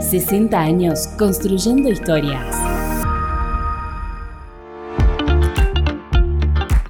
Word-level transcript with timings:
60 0.00 0.58
años 0.58 1.08
construyendo 1.18 1.88
historias. 1.88 2.56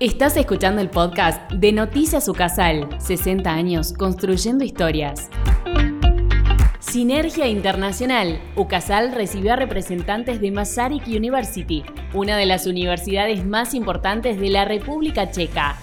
Estás 0.01 0.37
escuchando 0.37 0.81
el 0.81 0.91
podcast 0.91 1.51
de 1.53 1.73
Noticias 1.73 2.29
Ucasal, 2.29 2.89
60 3.01 3.51
años 3.51 3.93
construyendo 3.93 4.65
historias. 4.65 5.29
Sinergia 6.79 7.49
Internacional. 7.49 8.41
UCASAL 8.55 9.13
recibió 9.13 9.55
a 9.55 9.57
representantes 9.57 10.41
de 10.41 10.51
Masaryk 10.53 11.07
University, 11.09 11.83
una 12.13 12.37
de 12.37 12.47
las 12.47 12.67
universidades 12.67 13.45
más 13.45 13.75
importantes 13.75 14.39
de 14.39 14.51
la 14.51 14.65
República 14.65 15.31
Checa. 15.31 15.77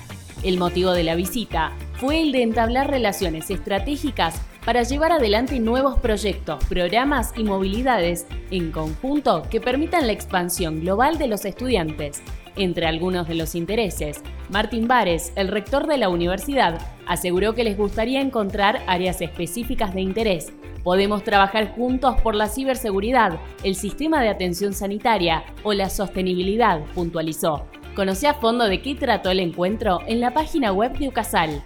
El 0.44 0.58
motivo 0.58 0.94
de 0.94 1.04
la 1.04 1.16
visita 1.16 1.74
fue 1.96 2.22
el 2.22 2.32
de 2.32 2.44
entablar 2.44 2.90
relaciones 2.90 3.50
estratégicas 3.50 4.42
para 4.66 4.84
llevar 4.84 5.12
adelante 5.12 5.60
nuevos 5.60 6.00
proyectos, 6.00 6.64
programas 6.66 7.34
y 7.36 7.44
movilidades 7.44 8.28
en 8.52 8.72
conjunto 8.72 9.44
que 9.50 9.62
permitan 9.62 10.08
la 10.08 10.14
expansión 10.14 10.82
global 10.82 11.18
de 11.18 11.28
los 11.28 11.46
estudiantes. 11.46 12.22
Entre 12.56 12.86
algunos 12.86 13.28
de 13.28 13.36
los 13.36 13.56
intereses, 13.56 14.22
Martín 14.50 14.88
Vares, 14.88 15.32
el 15.36 15.48
rector 15.48 15.88
de 15.88 15.98
la 15.98 16.10
universidad, 16.10 16.80
aseguró 17.08 17.56
que 17.56 17.64
les 17.64 17.78
gustaría 17.78 18.22
encontrar 18.22 18.82
áreas 18.88 19.22
específicas 19.22 19.94
de 19.94 20.02
interés. 20.02 20.52
Podemos 20.84 21.24
trabajar 21.24 21.74
juntos 21.76 22.20
por 22.22 22.36
la 22.36 22.50
ciberseguridad, 22.50 23.40
el 23.64 23.76
sistema 23.76 24.22
de 24.22 24.30
atención 24.30 24.74
sanitaria 24.74 25.44
o 25.64 25.74
la 25.74 25.90
sostenibilidad, 25.90 26.82
puntualizó. 26.94 27.68
Conoce 27.96 28.28
a 28.28 28.34
fondo 28.34 28.66
de 28.66 28.82
qué 28.82 28.96
trató 28.96 29.30
el 29.32 29.40
encuentro 29.40 30.00
en 30.08 30.22
la 30.22 30.34
página 30.34 30.72
web 30.72 30.98
de 30.98 31.10
UCASAL. 31.10 31.64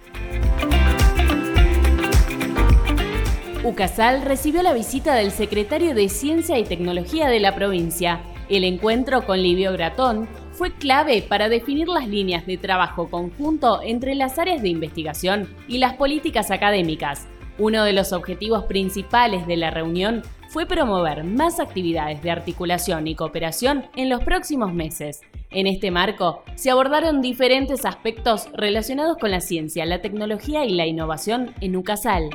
UCASAL 3.66 4.22
recibió 4.22 4.62
la 4.62 4.72
visita 4.72 5.16
del 5.16 5.32
secretario 5.32 5.92
de 5.92 6.08
Ciencia 6.08 6.56
y 6.56 6.62
Tecnología 6.62 7.28
de 7.28 7.40
la 7.40 7.56
provincia. 7.56 8.20
El 8.48 8.62
encuentro 8.62 9.26
con 9.26 9.42
Livio 9.42 9.72
Gratón 9.72 10.28
fue 10.52 10.72
clave 10.72 11.20
para 11.20 11.48
definir 11.48 11.88
las 11.88 12.06
líneas 12.06 12.46
de 12.46 12.58
trabajo 12.58 13.10
conjunto 13.10 13.80
entre 13.82 14.14
las 14.14 14.38
áreas 14.38 14.62
de 14.62 14.68
investigación 14.68 15.48
y 15.66 15.78
las 15.78 15.94
políticas 15.94 16.52
académicas. 16.52 17.26
Uno 17.58 17.82
de 17.82 17.92
los 17.92 18.12
objetivos 18.12 18.66
principales 18.66 19.48
de 19.48 19.56
la 19.56 19.72
reunión 19.72 20.22
fue 20.48 20.66
promover 20.66 21.24
más 21.24 21.58
actividades 21.58 22.22
de 22.22 22.30
articulación 22.30 23.08
y 23.08 23.16
cooperación 23.16 23.86
en 23.96 24.08
los 24.08 24.22
próximos 24.22 24.72
meses. 24.72 25.22
En 25.50 25.66
este 25.66 25.90
marco, 25.90 26.44
se 26.54 26.70
abordaron 26.70 27.20
diferentes 27.20 27.84
aspectos 27.84 28.48
relacionados 28.52 29.16
con 29.18 29.32
la 29.32 29.40
ciencia, 29.40 29.84
la 29.86 30.02
tecnología 30.02 30.64
y 30.64 30.74
la 30.74 30.86
innovación 30.86 31.52
en 31.60 31.74
UCASAL. 31.74 32.30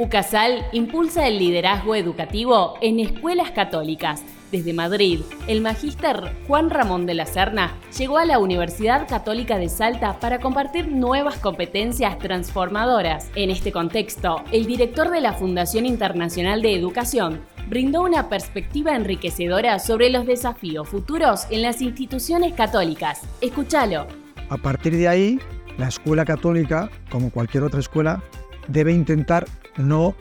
UCASAL 0.00 0.64
impulsa 0.72 1.28
el 1.28 1.38
liderazgo 1.38 1.94
educativo 1.94 2.78
en 2.80 3.00
escuelas 3.00 3.50
católicas. 3.50 4.24
Desde 4.50 4.72
Madrid, 4.72 5.20
el 5.46 5.60
magíster 5.60 6.34
Juan 6.48 6.70
Ramón 6.70 7.04
de 7.04 7.12
la 7.12 7.26
Serna 7.26 7.74
llegó 7.98 8.16
a 8.16 8.24
la 8.24 8.38
Universidad 8.38 9.06
Católica 9.06 9.58
de 9.58 9.68
Salta 9.68 10.18
para 10.18 10.40
compartir 10.40 10.88
nuevas 10.88 11.36
competencias 11.36 12.16
transformadoras. 12.16 13.30
En 13.34 13.50
este 13.50 13.72
contexto, 13.72 14.42
el 14.52 14.64
director 14.64 15.10
de 15.10 15.20
la 15.20 15.34
Fundación 15.34 15.84
Internacional 15.84 16.62
de 16.62 16.74
Educación 16.74 17.42
brindó 17.68 18.00
una 18.00 18.30
perspectiva 18.30 18.96
enriquecedora 18.96 19.78
sobre 19.78 20.08
los 20.08 20.24
desafíos 20.24 20.88
futuros 20.88 21.46
en 21.50 21.60
las 21.60 21.82
instituciones 21.82 22.54
católicas. 22.54 23.20
Escúchalo. 23.42 24.06
A 24.48 24.56
partir 24.56 24.96
de 24.96 25.08
ahí, 25.08 25.38
la 25.76 25.88
escuela 25.88 26.24
católica, 26.24 26.88
como 27.10 27.30
cualquier 27.30 27.64
otra 27.64 27.80
escuela, 27.80 28.22
debe 28.66 28.92
intentar 28.92 29.46
no 29.76 30.14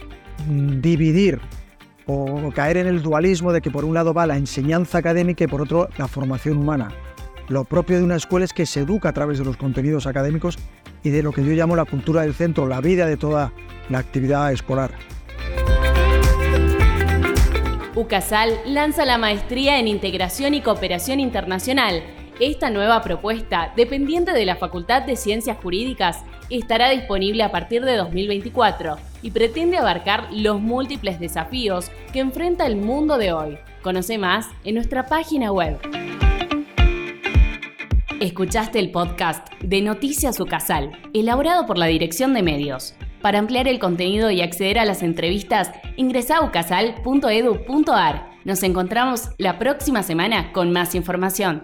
mm, 0.48 0.82
dividir 0.82 1.40
o 2.12 2.52
caer 2.52 2.78
en 2.78 2.88
el 2.88 3.04
dualismo 3.04 3.54
de 3.54 3.62
que 3.62 3.70
por 3.70 3.86
un 3.86 3.94
lado 3.94 4.14
va 4.14 4.26
la 4.26 4.36
enseñanza 4.36 4.98
académica 4.98 5.44
y 5.44 5.48
por 5.48 5.62
otro 5.62 5.90
la 5.98 6.08
formación 6.08 6.58
humana. 6.58 6.90
Lo 7.50 7.64
propio 7.64 7.98
de 7.98 8.04
una 8.04 8.16
escuela 8.16 8.46
es 8.46 8.54
que 8.54 8.66
se 8.66 8.82
educa 8.82 9.10
a 9.10 9.14
través 9.14 9.40
de 9.40 9.46
los 9.46 9.58
contenidos 9.58 10.08
académicos 10.08 10.58
y 11.04 11.10
de 11.10 11.24
lo 11.24 11.32
que 11.32 11.44
yo 11.44 11.52
llamo 11.52 11.76
la 11.76 11.86
cultura 11.86 12.22
del 12.22 12.34
centro, 12.34 12.68
la 12.68 12.82
vida 12.82 13.06
de 13.06 13.18
toda 13.18 13.54
la 13.90 14.00
actividad 14.00 14.52
escolar. 14.52 14.92
UCASAL 17.96 18.54
lanza 18.66 19.04
la 19.06 19.18
maestría 19.18 19.80
en 19.80 19.88
Integración 19.88 20.54
y 20.54 20.62
Cooperación 20.62 21.20
Internacional. 21.20 22.04
Esta 22.40 22.70
nueva 22.70 23.02
propuesta, 23.02 23.74
dependiente 23.76 24.32
de 24.32 24.46
la 24.46 24.56
Facultad 24.56 25.02
de 25.02 25.16
Ciencias 25.16 25.58
Jurídicas, 25.58 26.24
estará 26.50 26.90
disponible 26.90 27.44
a 27.44 27.52
partir 27.52 27.84
de 27.84 27.98
2024 27.98 29.09
y 29.22 29.32
pretende 29.32 29.78
abarcar 29.78 30.28
los 30.32 30.60
múltiples 30.62 31.20
desafíos 31.20 31.92
que 32.14 32.20
enfrenta 32.20 32.66
el 32.66 32.76
mundo 32.76 33.18
de 33.18 33.34
hoy. 33.34 33.58
Conoce 33.82 34.18
más 34.18 34.48
en 34.64 34.76
nuestra 34.76 35.06
página 35.06 35.52
web. 35.52 35.80
Escuchaste 38.20 38.80
el 38.80 38.92
podcast 38.92 39.48
de 39.62 39.82
Noticias 39.82 40.40
Ucasal, 40.42 40.92
elaborado 41.14 41.66
por 41.66 41.78
la 41.78 41.86
Dirección 41.86 42.34
de 42.34 42.44
Medios. 42.44 42.94
Para 43.22 43.40
ampliar 43.40 43.68
el 43.68 43.80
contenido 43.80 44.30
y 44.32 44.42
acceder 44.42 44.78
a 44.80 44.86
las 44.86 45.04
entrevistas, 45.04 45.72
ingresa 45.96 46.38
a 46.38 46.46
ucasal.edu.ar. 46.46 48.30
Nos 48.46 48.64
encontramos 48.64 49.30
la 49.38 49.58
próxima 49.60 50.04
semana 50.04 50.52
con 50.52 50.72
más 50.72 50.96
información. 50.96 51.64